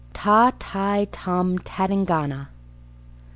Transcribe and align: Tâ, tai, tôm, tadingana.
Tâ, 0.13 0.51
tai, 0.57 1.05
tôm, 1.11 1.57
tadingana. 1.59 2.49